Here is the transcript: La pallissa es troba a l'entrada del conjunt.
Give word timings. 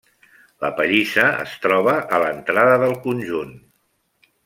La 0.63 0.71
pallissa 0.79 1.27
es 1.45 1.53
troba 1.67 1.95
a 2.19 2.23
l'entrada 2.25 2.83
del 2.85 2.99
conjunt. 3.09 3.57